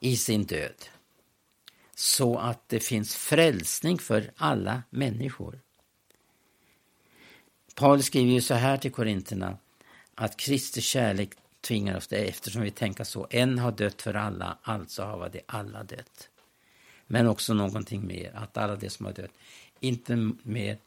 i 0.00 0.16
sin 0.16 0.44
död. 0.44 0.84
Så 1.94 2.38
att 2.38 2.68
det 2.68 2.80
finns 2.80 3.16
frälsning 3.16 3.98
för 3.98 4.32
alla 4.36 4.82
människor. 4.90 5.60
Paulus 7.76 8.06
skriver 8.06 8.32
ju 8.32 8.40
så 8.40 8.54
här 8.54 8.76
till 8.76 8.92
korinterna 8.92 9.56
att 10.14 10.36
Kristi 10.36 10.80
kärlek 10.80 11.30
tvingar 11.60 11.96
oss 11.96 12.06
det 12.06 12.16
eftersom 12.16 12.62
vi 12.62 12.70
tänker 12.70 13.04
så. 13.04 13.26
En 13.30 13.58
har 13.58 13.72
dött 13.72 14.02
för 14.02 14.14
alla, 14.14 14.58
alltså 14.62 15.02
har 15.02 15.28
det 15.28 15.40
alla 15.46 15.84
dött. 15.84 16.28
Men 17.06 17.26
också 17.26 17.54
någonting 17.54 18.06
mer, 18.06 18.32
att 18.34 18.56
alla 18.56 18.76
de 18.76 18.90
som 18.90 19.06
har 19.06 19.12
dött 19.12 19.30
inte 19.80 20.32
mer 20.42 20.78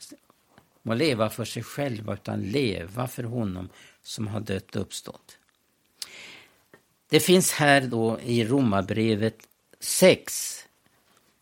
må 0.81 0.93
leva 0.93 1.29
för 1.29 1.46
sig 1.46 1.63
själva 1.63 2.13
utan 2.13 2.41
leva 2.41 3.08
för 3.08 3.24
honom 3.24 3.69
som 4.03 4.27
har 4.27 4.39
dött 4.39 4.75
och 4.75 4.81
uppstått. 4.81 5.38
Det 7.10 7.19
finns 7.19 7.51
här 7.51 7.81
då 7.81 8.19
i 8.19 8.46
Romarbrevet 8.46 9.48
6 9.79 10.65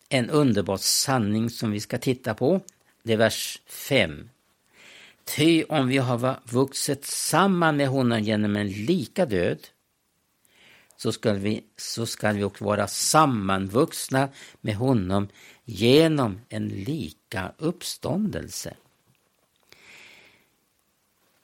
en 0.10 0.30
underbar 0.30 0.78
sanning 0.78 1.50
som 1.50 1.72
vi 1.72 1.80
ska 1.80 1.98
titta 1.98 2.34
på. 2.34 2.62
Det 3.04 3.14
är 3.14 3.18
vers 3.18 3.62
5. 3.66 4.30
Ty 5.28 5.64
om 5.64 5.88
vi 5.88 5.98
har 5.98 6.40
vuxit 6.44 7.06
samman 7.06 7.78
med 7.78 7.88
honom 7.88 8.20
genom 8.20 8.56
en 8.56 8.68
lika 8.68 9.26
död 9.26 9.60
så 10.98 11.12
ska 11.12 11.34
vi, 11.34 11.64
så 11.78 12.06
ska 12.06 12.32
vi 12.32 12.44
också 12.44 12.66
vara 12.66 12.88
sammanvuxna 12.88 14.30
med 14.62 14.76
honom 14.76 15.28
genom 15.66 16.42
en 16.50 16.68
lika 16.68 17.52
uppståndelse. 17.58 18.74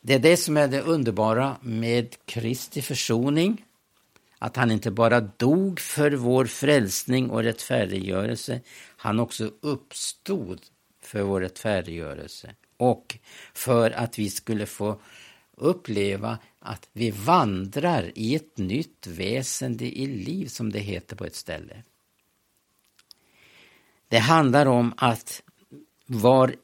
Det 0.02 0.14
är 0.14 0.20
det 0.20 0.38
som 0.38 0.58
är 0.58 0.68
det 0.68 0.82
underbara 0.82 1.58
med 1.62 2.16
Kristi 2.26 2.82
försoning. 2.82 3.66
Att 4.40 4.56
han 4.56 4.72
inte 4.72 4.92
bara 4.92 5.22
dog 5.22 5.80
för 5.80 6.12
vår 6.12 6.46
frälsning 6.46 7.30
och 7.30 7.44
rättfärdiggörelse, 7.44 8.62
han 8.98 9.20
också 9.20 9.52
uppstod 9.62 10.62
för 11.02 11.22
vår 11.22 11.42
rättfärdiggörelse 11.42 12.56
och 12.78 13.18
för 13.54 13.92
att 13.92 14.20
vi 14.20 14.30
skulle 14.30 14.66
få 14.66 15.00
uppleva 15.58 16.38
att 16.60 16.90
vi 16.94 17.12
vandrar 17.12 18.12
i 18.16 18.36
ett 18.36 18.58
nytt 18.58 19.08
väsende 19.08 19.86
i 19.86 20.08
liv, 20.08 20.48
som 20.48 20.72
det 20.72 20.80
heter 20.80 21.16
på 21.16 21.26
ett 21.26 21.36
ställe. 21.36 21.84
Det 24.08 24.20
handlar 24.20 24.66
om 24.66 24.94
att 24.98 25.44
var 26.06 26.56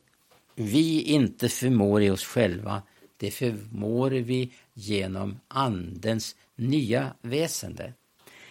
vi 0.56 1.02
inte 1.02 1.50
förmår 1.50 2.02
i 2.02 2.10
oss 2.10 2.24
själva, 2.24 2.84
det 3.18 3.32
förmår 3.32 4.10
vi 4.12 4.54
genom 4.74 5.40
Andens 5.48 6.36
nya 6.56 7.14
väsende. 7.22 7.94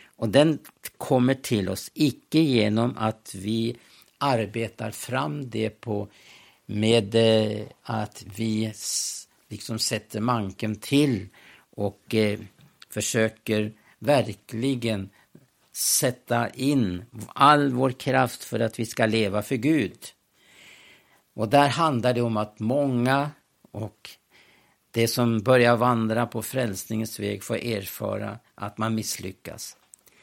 Och 0.07 0.29
den 0.29 0.59
kommer 0.97 1.35
till 1.35 1.68
oss 1.68 1.90
icke 1.94 2.38
genom 2.38 2.94
att 2.99 3.35
vi 3.35 3.77
arbetar 4.18 4.90
fram 4.90 5.51
det 5.51 5.71
på 5.71 6.09
med 6.70 7.14
eh, 7.14 7.66
att 7.83 8.24
vi 8.37 8.72
liksom 9.48 9.78
sätter 9.78 10.20
manken 10.20 10.76
till 10.76 11.28
och 11.70 12.14
eh, 12.14 12.38
försöker 12.90 13.72
verkligen 13.98 15.11
sätta 15.72 16.48
in 16.50 17.04
all 17.28 17.72
vår 17.72 17.90
kraft 17.90 18.44
för 18.44 18.61
att 18.61 18.78
vi 18.78 18.87
ska 18.87 19.07
leva 19.07 19.42
för 19.42 19.57
Gud. 19.57 19.98
Och 21.35 21.48
där 21.48 21.68
handlar 21.68 22.14
det 22.14 22.22
om 22.22 22.37
att 22.37 22.61
många 22.61 23.31
och 23.70 24.11
det 24.90 25.09
som 25.09 25.42
börjar 25.42 25.76
vandra 25.76 26.26
på 26.26 26.42
frälsningens 26.42 27.20
väg 27.20 27.44
får 27.44 27.57
erfara 27.57 28.38
att 28.54 28.78
man 28.78 28.94
misslyckas. 28.94 29.76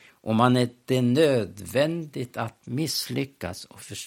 Och 0.09 0.35
man 0.35 0.57
är, 0.57 0.69
det 0.85 0.97
är 0.97 1.01
nödvändigt 1.01 2.37
att 2.37 2.67
misslyckas 2.67 3.65
och 3.65 3.81
för, 3.81 3.97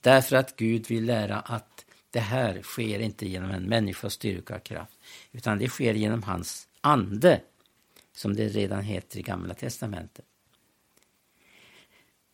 därför 0.00 0.36
att 0.36 0.56
Gud 0.56 0.88
vill 0.88 1.04
lära 1.04 1.40
att 1.40 1.84
det 2.10 2.20
här 2.20 2.62
sker 2.62 2.98
inte 2.98 3.28
genom 3.28 3.50
en 3.50 3.62
människas 3.62 4.12
styrka 4.12 4.56
och 4.56 4.64
kraft, 4.64 4.98
utan 5.32 5.58
det 5.58 5.68
sker 5.68 5.94
genom 5.94 6.22
hans 6.22 6.68
ande, 6.80 7.40
som 8.12 8.36
det 8.36 8.48
redan 8.48 8.82
heter 8.82 9.18
i 9.18 9.22
Gamla 9.22 9.54
testamentet. 9.54 10.24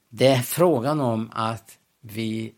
Det 0.08 0.26
är 0.26 0.42
frågan 0.42 1.00
om 1.00 1.30
att 1.32 1.78
vi 2.00 2.54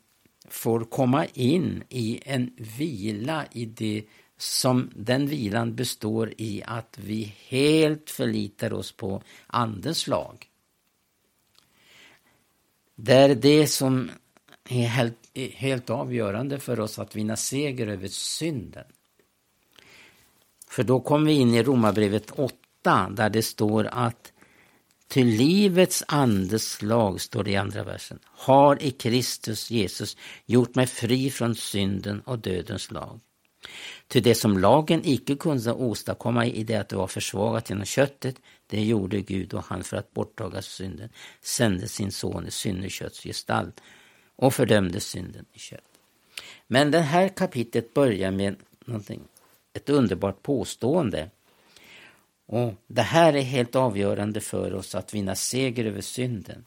får 0.49 0.85
komma 0.85 1.27
in 1.27 1.85
i 1.89 2.21
en 2.25 2.55
vila 2.57 3.47
i 3.53 3.65
det 3.65 4.05
som 4.37 4.91
den 4.97 5.27
vilan 5.27 5.75
består 5.75 6.35
i 6.39 6.63
att 6.67 6.99
vi 7.03 7.35
helt 7.49 8.11
förlitar 8.11 8.73
oss 8.73 8.93
på 8.93 9.23
Andens 9.47 10.07
lag. 10.07 10.51
Det 12.95 13.15
är 13.15 13.35
det 13.35 13.67
som 13.67 14.11
är 14.69 14.87
helt, 14.87 15.19
helt 15.55 15.91
avgörande 15.91 16.59
för 16.59 16.81
oss 16.81 16.99
att 16.99 17.17
vinna 17.17 17.37
seger 17.37 17.87
över 17.87 18.09
synden. 18.09 18.85
För 20.69 20.83
då 20.83 21.01
kommer 21.01 21.27
vi 21.27 21.33
in 21.33 21.55
i 21.55 21.63
Romarbrevet 21.63 22.31
8 22.31 23.09
där 23.11 23.31
det 23.31 23.43
står 23.43 23.87
att 23.87 24.33
till 25.09 25.27
livets 25.27 26.05
andes 26.09 26.83
lag, 26.83 27.21
står 27.21 27.45
det 27.45 27.51
i 27.51 27.57
andra 27.57 27.85
versen, 27.85 28.19
har 28.25 28.83
i 28.83 28.91
Kristus 28.91 29.71
Jesus 29.71 30.17
gjort 30.47 30.75
mig 30.75 30.87
fri 30.87 31.31
från 31.31 31.55
synden 31.55 32.21
och 32.21 32.39
dödens 32.39 32.91
lag. 32.91 33.21
Till 34.09 34.23
det 34.23 34.35
som 34.35 34.59
lagen 34.59 35.01
icke 35.05 35.37
kunde 35.37 35.73
åstadkomma 35.73 36.47
i 36.47 36.65
det 36.65 36.77
att 36.77 36.89
det 36.89 36.97
var 36.97 37.07
försvagat 37.07 37.71
genom 37.71 37.85
köttet, 37.85 38.37
det 38.67 38.85
gjorde 38.85 39.21
Gud 39.21 39.55
och 39.55 39.65
han 39.65 39.85
för 39.85 39.97
att 39.97 40.13
borttaga 40.13 40.63
synden 40.63 41.09
sände 41.43 41.89
sin 41.89 42.13
son 42.13 42.47
i 42.47 42.51
syndekötts 42.51 43.23
gestalt 43.23 43.81
och 44.37 44.55
fördömde 44.55 45.01
synden 45.01 45.45
i 45.53 45.59
kött. 45.59 45.99
Men 46.67 46.91
det 46.91 47.01
här 47.01 47.29
kapitlet 47.29 47.95
börjar 47.95 48.31
med 48.31 48.57
någonting, 48.85 49.23
ett 49.73 49.89
underbart 49.89 50.43
påstående. 50.43 51.31
Och 52.47 52.75
Det 52.87 53.03
här 53.03 53.37
är 53.37 53.43
helt 53.43 53.77
avgörande 53.77 54.41
för 54.41 54.75
oss 54.75 54.95
att 54.95 55.15
vinna 55.15 55.35
seger 55.35 55.85
över 55.85 56.01
synden. 56.01 56.65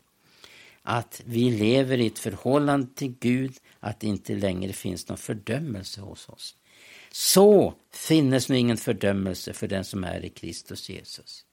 Att 0.81 1.21
vi 1.25 1.51
lever 1.51 1.97
i 1.97 2.07
ett 2.07 2.19
förhållande 2.19 2.87
till 2.95 3.15
Gud, 3.19 3.53
att 3.79 3.99
det 3.99 4.07
inte 4.07 4.35
längre 4.35 4.73
finns 4.73 5.07
någon 5.07 5.17
fördömelse 5.17 6.01
hos 6.01 6.29
oss. 6.29 6.55
Så 7.11 7.73
finnes 7.91 8.49
nu 8.49 8.57
ingen 8.57 8.77
fördömelse 8.77 9.53
för 9.53 9.67
den 9.67 9.83
som 9.83 10.03
är 10.03 10.25
i 10.25 10.29
Kristus 10.29 10.89
Jesus. 10.89 11.45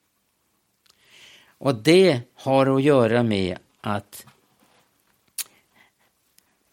Och 1.58 1.74
det 1.74 2.20
har 2.34 2.76
att 2.76 2.82
göra 2.82 3.22
med 3.22 3.58
att 3.80 4.26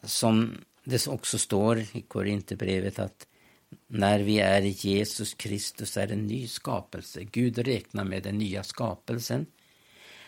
som 0.04 0.58
det 0.84 1.08
också 1.08 1.38
står 1.38 1.80
i 1.80 2.06
Korinthierbrevet 2.08 3.00
att 3.00 3.28
när 3.88 4.20
vi 4.20 4.40
är 4.40 4.62
i 4.62 4.70
Jesus 4.70 5.34
Kristus 5.34 5.98
är 5.98 6.12
en 6.12 6.28
ny 6.28 6.48
skapelse. 6.48 7.24
Gud 7.24 7.58
räknar 7.58 8.04
med 8.04 8.24
den 8.24 8.38
nya 8.38 8.64
skapelsen. 8.64 9.46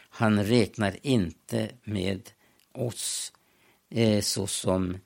Han 0.09 0.43
räknar 0.43 0.97
inte 1.01 1.71
med 1.83 2.29
oss 2.71 3.33
eh, 3.89 4.21
såsom 4.21 4.97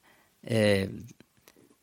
eh, 0.41 0.89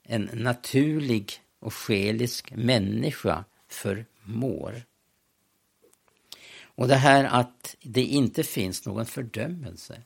en 0.03 0.31
naturlig 0.33 1.33
och 1.59 1.75
själisk 1.75 2.53
människa 2.53 3.45
förmår. 3.69 4.83
Och 6.63 6.89
det 6.89 6.97
här 6.97 7.25
att 7.25 7.77
det 7.83 8.05
inte 8.05 8.45
finns 8.45 8.87
någon 8.87 9.07
fördömelse. 9.07 10.03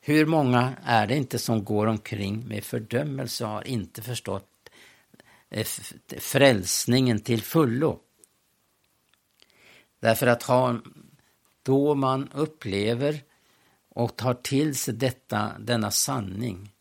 Hur 0.00 0.26
många 0.26 0.76
är 0.84 1.06
det 1.06 1.16
inte 1.16 1.38
som 1.38 1.64
går 1.64 1.86
omkring 1.86 2.48
med 2.48 2.64
fördömelse 2.64 3.44
och 3.44 3.50
har 3.50 3.66
inte 3.66 4.02
förstått 4.02 4.70
eh, 5.48 5.66
frälsningen 6.18 7.20
till 7.20 7.42
fullo? 7.42 8.00
Därför 10.00 10.26
att 10.26 10.42
ha, 10.42 10.80
då 11.62 11.94
man 11.94 12.28
upplever 12.28 13.22
och 13.88 14.16
tar 14.16 14.34
till 14.34 14.76
sig 14.76 14.94
detta, 14.94 15.52
denna 15.58 15.90
sanning 15.90 16.72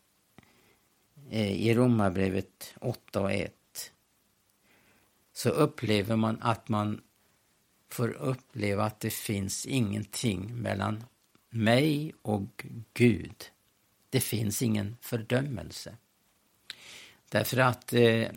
eh, 1.30 1.52
i 1.52 1.74
Romarbrevet 1.74 2.76
8 2.82 3.22
och 3.22 3.32
1 3.32 3.54
så 5.34 5.50
upplever 5.50 6.16
man 6.16 6.38
att 6.42 6.70
man 6.70 7.02
får 7.90 8.10
uppleva 8.10 8.84
att 8.84 9.00
det 9.00 9.14
finns 9.14 9.66
ingenting 9.66 10.62
mellan 10.62 11.04
mig 11.50 12.14
och 12.22 12.66
Gud. 12.94 13.52
Det 14.10 14.22
finns 14.22 14.62
ingen 14.62 14.98
fördömelse. 15.02 15.98
Därför 17.30 17.58
att 17.58 17.94
eh, 17.94 18.28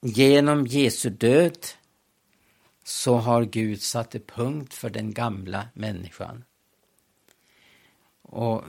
genom 0.00 0.66
Jesu 0.66 1.10
död 1.10 1.58
så 2.84 3.16
har 3.16 3.44
Gud 3.44 3.82
satt 3.82 4.14
ett 4.14 4.26
punkt 4.26 4.74
för 4.74 4.90
den 4.90 5.12
gamla 5.12 5.68
människan. 5.74 6.44
Och 8.22 8.64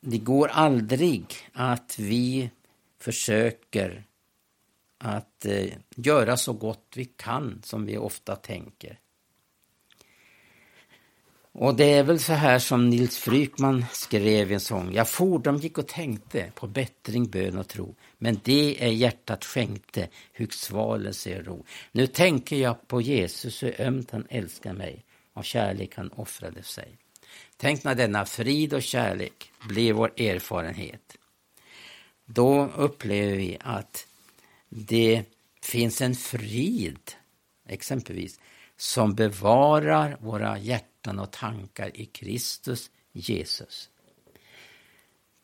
det 0.00 0.18
går 0.18 0.48
aldrig 0.48 1.34
att 1.52 1.98
vi 1.98 2.50
försöker 2.98 4.04
att 4.98 5.44
eh, 5.44 5.72
göra 5.96 6.36
så 6.36 6.52
gott 6.52 6.92
vi 6.96 7.04
kan, 7.04 7.60
som 7.64 7.86
vi 7.86 7.98
ofta 7.98 8.36
tänker. 8.36 8.98
Och 11.58 11.74
det 11.74 11.92
är 11.92 12.02
väl 12.02 12.20
så 12.20 12.32
här 12.32 12.58
som 12.58 12.90
Nils 12.90 13.18
Frykman 13.18 13.84
skrev 13.92 14.50
i 14.50 14.54
en 14.54 14.60
sång. 14.60 14.94
Jag 14.94 15.08
for, 15.08 15.38
de 15.38 15.56
gick 15.56 15.78
och 15.78 15.88
tänkte 15.88 16.52
på 16.54 16.66
bättring, 16.66 17.30
bön 17.30 17.58
och 17.58 17.68
tro. 17.68 17.94
Men 18.18 18.40
det 18.44 18.84
är 18.84 18.88
hjärtat 18.88 19.44
skänkte, 19.44 20.08
hur 20.32 20.46
svalen 20.46 21.14
ser 21.14 21.42
ro. 21.42 21.64
Nu 21.92 22.06
tänker 22.06 22.56
jag 22.56 22.88
på 22.88 23.00
Jesus, 23.00 23.62
hur 23.62 23.80
ömt 23.80 24.10
han 24.10 24.26
älskar 24.30 24.72
mig. 24.72 25.04
Av 25.34 25.42
kärlek 25.42 25.96
han 25.96 26.08
offrade 26.08 26.62
sig. 26.62 26.98
Tänk 27.56 27.84
när 27.84 27.94
denna 27.94 28.24
frid 28.24 28.74
och 28.74 28.82
kärlek 28.82 29.52
blir 29.68 29.92
vår 29.92 30.12
erfarenhet. 30.20 31.16
Då 32.26 32.68
upplever 32.76 33.36
vi 33.36 33.58
att 33.60 34.06
det 34.68 35.22
finns 35.62 36.00
en 36.00 36.14
frid, 36.14 37.12
exempelvis, 37.68 38.40
som 38.76 39.14
bevarar 39.14 40.16
våra 40.20 40.58
hjärtan 40.58 40.95
och 41.06 41.30
tankar 41.30 41.96
i 41.96 42.06
Kristus 42.06 42.90
Jesus. 43.12 43.90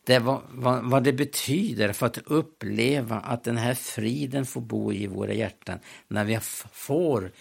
Det 0.05 0.19
vad, 0.19 0.41
vad, 0.49 0.89
vad, 0.89 1.03
det 1.03 1.13
betyder 1.13 1.93
för 1.93 2.05
att 2.05 2.17
uppleva 2.17 3.19
att 3.19 3.43
den 3.43 3.57
här 3.57 3.73
friden 3.73 4.45
får 4.45 4.61
bo 4.61 4.93
i 4.93 5.07
våra 5.07 5.33
hjärtan 5.33 5.79
när 6.07 6.25
vi 6.25 6.39
får 6.71 7.31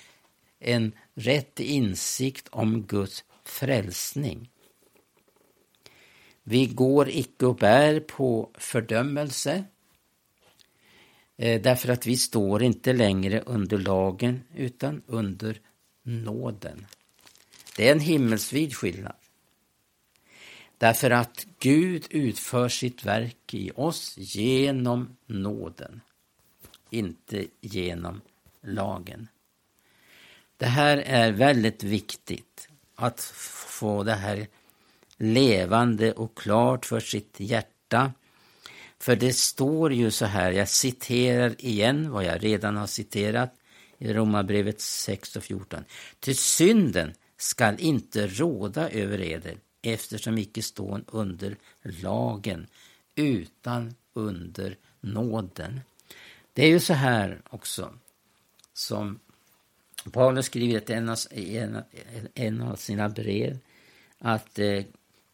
en 0.59 0.93
rätt 1.15 1.61
insikt 1.61 2.49
om 2.49 2.83
Guds 2.83 3.25
frälsning. 3.45 4.51
Vi 6.43 6.67
går 6.67 7.09
icke 7.09 7.47
och 7.47 7.57
bär 7.57 8.01
på 8.01 8.51
fördömelse 8.55 9.65
Eh, 11.43 11.63
därför 11.63 11.89
att 11.89 12.07
vi 12.07 12.17
står 12.17 12.63
inte 12.63 12.93
längre 12.93 13.41
under 13.41 13.79
lagen 13.79 14.43
utan 14.55 15.03
under 15.07 15.61
nåden. 16.03 16.87
Det 17.77 17.89
är 17.89 17.93
en 17.93 18.01
himmelsvid 18.01 18.77
skillnad. 18.77 19.15
Därför 20.79 21.11
att 21.11 21.47
Gud 21.59 22.07
utför 22.11 22.69
sitt 22.69 23.05
verk 23.05 23.55
i 23.55 23.71
oss 23.75 24.15
genom 24.17 25.17
nåden, 25.27 26.01
inte 26.91 27.47
genom 27.61 28.21
lagen. 28.63 29.29
Det 30.57 30.67
här 30.67 30.97
är 30.97 31.33
väldigt 31.33 31.83
viktigt 31.83 32.69
att 32.95 33.21
få 33.21 34.03
det 34.03 34.15
här 34.15 34.47
levande 35.17 36.13
och 36.13 36.39
klart 36.39 36.87
för 36.87 37.01
sitt 37.01 37.41
hjärta 37.41 38.13
för 39.03 39.17
det 39.17 39.33
står 39.33 39.93
ju 39.93 40.11
så 40.11 40.27
här, 40.27 40.53
jag 40.53 40.69
citerar 40.69 41.55
igen 41.59 42.11
vad 42.11 42.25
jag 42.25 42.45
redan 42.45 42.77
har 42.77 42.87
citerat 42.87 43.55
i 43.99 44.13
Romarbrevet 44.13 44.81
6 44.81 45.37
och 45.37 45.43
14. 45.43 45.85
Till 46.21 46.37
synden 46.37 47.15
skall 47.43 47.77
inte 47.81 48.27
råda 48.27 48.91
över 48.91 49.21
eder 49.21 49.57
eftersom 49.83 50.39
icke 50.39 50.63
stån 50.63 51.05
under 51.07 51.57
lagen 51.83 52.67
utan 53.15 53.95
under 54.13 54.77
nåden. 55.01 55.81
Det 56.53 56.65
är 56.65 56.69
ju 56.69 56.81
så 56.81 56.93
här 56.93 57.43
också 57.51 57.95
som 58.73 59.21
Paulus 60.13 60.47
skriver 60.47 61.33
i 61.33 61.57
en, 61.57 61.83
en 62.35 62.63
av 62.63 62.77
sina 62.77 63.09
brev 63.09 63.59
att 64.19 64.59
eh, 64.59 64.85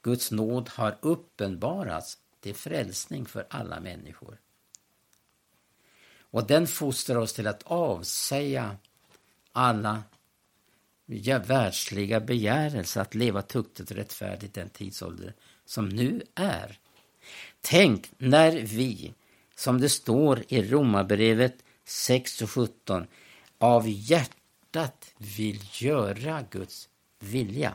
Guds 0.03 0.31
nåd 0.31 0.68
har 0.68 0.99
uppenbarats 1.01 2.18
till 2.40 2.55
frälsning 2.55 3.27
för 3.27 3.47
alla 3.51 3.81
människor. 3.81 4.38
Och 6.21 6.47
den 6.47 6.66
fostrar 6.66 7.16
oss 7.16 7.33
till 7.33 7.47
att 7.47 7.62
avsäga 7.62 8.77
alla 9.53 10.03
världsliga 11.47 12.21
begärelse 12.21 13.01
att 13.01 13.14
leva 13.14 13.42
tuktigt 13.42 13.90
och 13.90 13.97
rättfärdigt 13.97 14.55
den 14.55 14.68
tidsålder 14.68 15.35
som 15.64 15.88
nu 15.88 16.23
är. 16.35 16.79
Tänk 17.61 18.11
när 18.18 18.53
vi, 18.53 19.14
som 19.57 19.81
det 19.81 19.88
står 19.88 20.44
i 20.49 20.62
Romarbrevet 20.62 21.57
6 21.85 22.42
och 22.42 22.51
17, 22.51 23.07
av 23.59 23.88
hjärtat 23.88 25.14
vill 25.18 25.61
göra 25.73 26.44
Guds 26.51 26.88
vilja. 27.21 27.75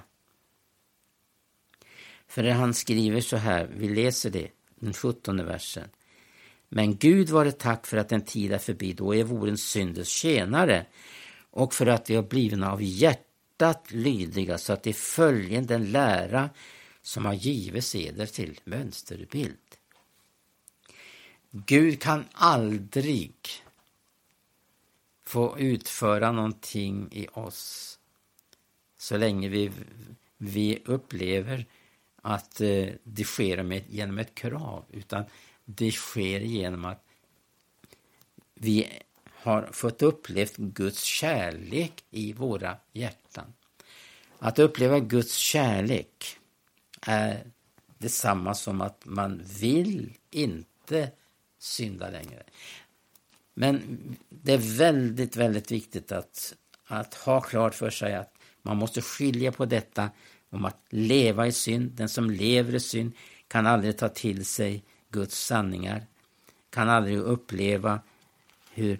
För 2.27 2.43
han 2.43 2.73
skriver 2.73 3.21
så 3.21 3.37
här, 3.37 3.69
vi 3.75 3.89
läser 3.89 4.29
det, 4.29 4.47
den 4.75 4.93
sjuttonde 4.93 5.43
versen. 5.43 5.89
Men 6.69 6.97
Gud 6.97 7.29
var 7.29 7.51
tack 7.51 7.87
för 7.87 7.97
att 7.97 8.09
den 8.09 8.21
tid 8.21 8.51
är 8.51 8.57
förbi 8.57 8.93
då 8.93 9.15
jag 9.15 9.25
vore 9.25 9.51
en 9.51 9.57
syndens 9.57 10.07
tjänare 10.07 10.85
och 11.53 11.73
för 11.73 11.85
att 11.85 12.09
vi 12.09 12.15
har 12.15 12.23
blivit 12.23 12.63
av 12.63 12.83
hjärtat 12.83 13.91
lydiga 13.91 14.57
så 14.57 14.73
att 14.73 14.83
de 14.83 14.93
följer 14.93 15.61
den 15.61 15.91
lära 15.91 16.49
som 17.01 17.25
har 17.25 17.33
givits 17.33 17.95
eder 17.95 18.25
till 18.25 18.59
mönsterbild. 18.63 19.57
Gud 21.51 22.01
kan 22.01 22.25
aldrig 22.31 23.35
få 25.25 25.59
utföra 25.59 26.31
någonting 26.31 27.07
i 27.11 27.27
oss 27.27 27.99
så 28.97 29.17
länge 29.17 29.49
vi, 29.49 29.71
vi 30.37 30.81
upplever 30.85 31.65
att 32.21 32.61
eh, 32.61 32.87
det 33.03 33.23
sker 33.23 33.63
med, 33.63 33.83
genom 33.89 34.19
ett 34.19 34.35
krav, 34.35 34.85
utan 34.91 35.23
det 35.65 35.91
sker 35.91 36.39
genom 36.39 36.85
att 36.85 37.05
vi 38.53 38.99
har 39.43 39.69
fått 39.71 40.01
upplevt 40.01 40.57
Guds 40.57 41.03
kärlek 41.03 42.03
i 42.09 42.33
våra 42.33 42.77
hjärtan. 42.91 43.53
Att 44.39 44.59
uppleva 44.59 44.99
Guds 44.99 45.35
kärlek 45.35 46.37
är 47.01 47.43
detsamma 47.97 48.53
som 48.53 48.81
att 48.81 49.05
man 49.05 49.41
vill 49.59 50.13
inte 50.29 51.11
synda 51.59 52.09
längre. 52.09 52.43
Men 53.53 53.97
det 54.29 54.53
är 54.53 54.77
väldigt, 54.77 55.35
väldigt 55.35 55.71
viktigt 55.71 56.11
att, 56.11 56.53
att 56.87 57.13
ha 57.13 57.41
klart 57.41 57.75
för 57.75 57.89
sig 57.89 58.15
att 58.15 58.33
man 58.61 58.77
måste 58.77 59.01
skilja 59.01 59.51
på 59.51 59.65
detta 59.65 60.09
om 60.49 60.65
att 60.65 60.85
leva 60.89 61.47
i 61.47 61.51
synd. 61.51 61.91
Den 61.91 62.09
som 62.09 62.29
lever 62.29 62.75
i 62.75 62.79
synd 62.79 63.11
kan 63.47 63.67
aldrig 63.67 63.97
ta 63.97 64.09
till 64.09 64.45
sig 64.45 64.83
Guds 65.09 65.45
sanningar, 65.45 66.05
kan 66.69 66.89
aldrig 66.89 67.17
uppleva 67.17 67.99
hur 68.71 68.99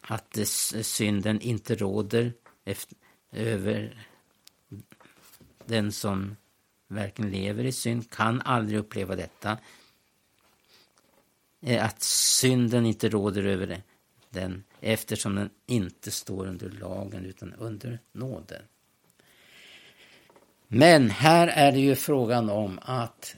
att 0.00 0.38
synden 0.82 1.40
inte 1.40 1.74
råder 1.74 2.32
efter, 2.64 2.96
över 3.32 4.06
den 5.66 5.92
som 5.92 6.36
verkligen 6.88 7.30
lever 7.30 7.64
i 7.64 7.72
synd, 7.72 8.10
kan 8.10 8.40
aldrig 8.40 8.78
uppleva 8.78 9.16
detta. 9.16 9.58
Eh, 11.60 11.84
att 11.84 12.02
synden 12.02 12.86
inte 12.86 13.08
råder 13.08 13.44
över 13.44 13.82
den 14.30 14.64
eftersom 14.80 15.34
den 15.34 15.50
inte 15.66 16.10
står 16.10 16.46
under 16.46 16.70
lagen 16.70 17.24
utan 17.24 17.54
under 17.54 17.98
nåden. 18.12 18.62
Men 20.68 21.10
här 21.10 21.48
är 21.48 21.72
det 21.72 21.80
ju 21.80 21.94
frågan 21.94 22.50
om 22.50 22.78
att 22.82 23.36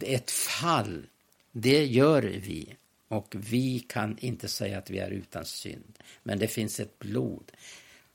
ett 0.00 0.30
fall, 0.30 1.06
det 1.52 1.84
gör 1.84 2.22
vi. 2.22 2.76
Och 3.08 3.34
vi 3.38 3.78
kan 3.78 4.18
inte 4.18 4.48
säga 4.48 4.78
att 4.78 4.90
vi 4.90 4.98
är 4.98 5.10
utan 5.10 5.44
synd. 5.44 5.98
Men 6.22 6.38
det 6.38 6.48
finns 6.48 6.80
ett 6.80 6.98
blod. 6.98 7.52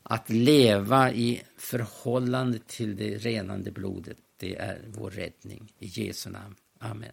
Att 0.03 0.29
leva 0.29 1.11
i 1.11 1.41
förhållande 1.57 2.59
till 2.67 2.95
det 2.95 3.17
renande 3.17 3.71
blodet, 3.71 4.17
det 4.37 4.55
är 4.55 4.81
vår 4.87 5.11
räddning. 5.11 5.73
I 5.79 5.85
Jesu 5.85 6.29
namn. 6.29 6.55
Amen. 6.79 7.11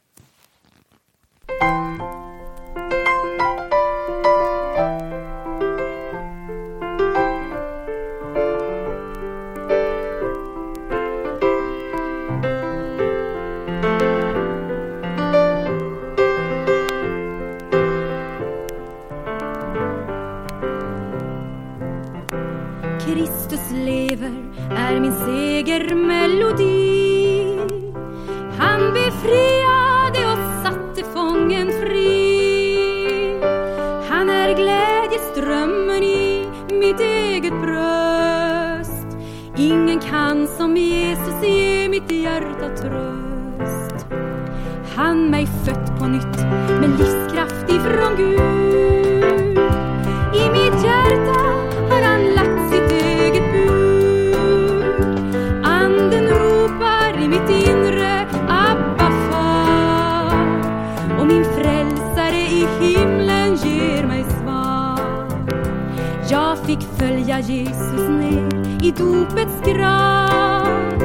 Jesus 67.48 68.08
ner 68.08 68.48
i 68.82 68.90
dopets 68.90 69.60
grav 69.64 71.02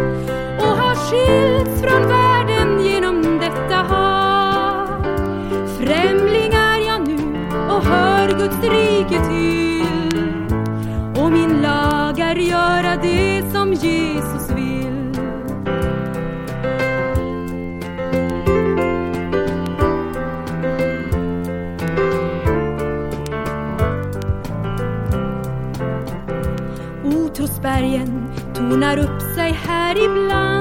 och 0.57 0.77
har 0.77 0.95
skilts 0.95 1.81
från 1.81 2.01
världen 2.01 2.22
Guds 8.43 8.63
rike 8.63 9.19
till. 9.29 10.55
Och 11.21 11.31
min 11.31 11.61
lag 11.61 12.19
är 12.19 12.35
göra 12.35 12.95
det 13.01 13.51
som 13.51 13.73
Jesus 13.73 14.51
vill. 14.51 15.11
Otrosbergen 27.03 28.31
tornar 28.53 28.97
upp 28.97 29.21
sig 29.35 29.51
här 29.51 30.05
ibland. 30.05 30.52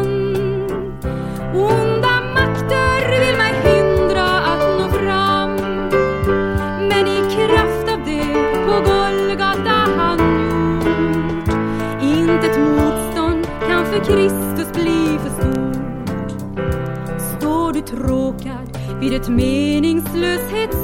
made 19.13 19.23
it 19.23 19.29
meaningless. 19.29 20.41
It's 20.53 20.82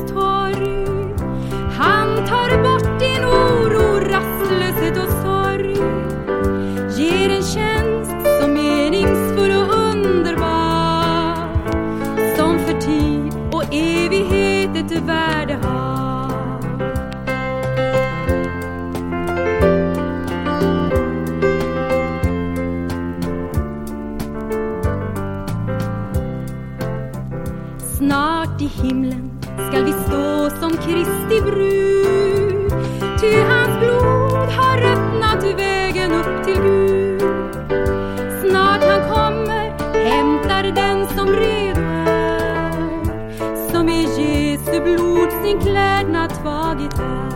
sin 45.58 45.72
klädnad 45.72 46.30
tagit 46.44 46.98
är 46.98 47.30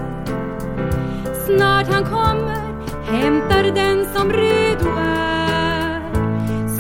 Snart 1.47 1.87
han 1.87 2.05
kommer, 2.05 2.85
hämtar 3.05 3.63
den 3.75 4.07
som 4.15 4.33
redo 4.33 4.91
är. 4.99 6.03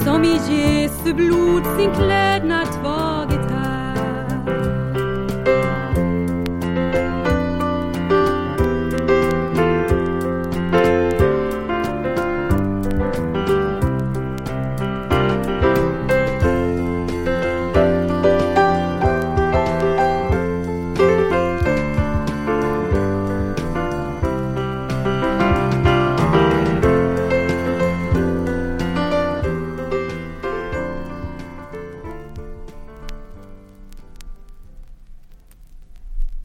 Som 0.04 0.24
i 0.24 0.40
Jesu 0.48 1.14
blod 1.14 1.62
sin 1.78 1.94
klädnad 1.94 2.66
tagit 2.82 3.31
är 3.31 3.31